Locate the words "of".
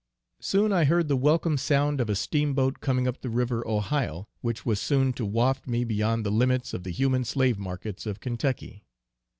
2.01-2.09, 6.73-6.81, 8.07-8.19